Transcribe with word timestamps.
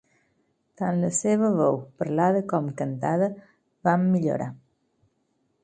Tant 0.79 0.95
la 1.01 1.11
seva 1.17 1.51
veu 1.59 1.77
parlada 2.03 2.41
com 2.53 2.71
cantada 2.81 3.29
van 3.91 4.09
millorar. 4.17 4.51